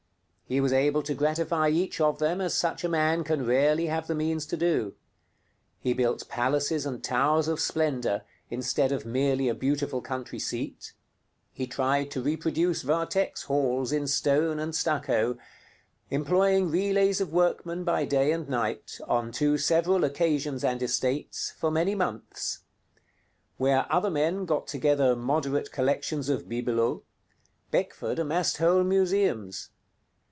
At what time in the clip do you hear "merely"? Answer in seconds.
9.05-9.47